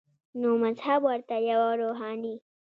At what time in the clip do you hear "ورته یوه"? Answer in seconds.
1.09-1.67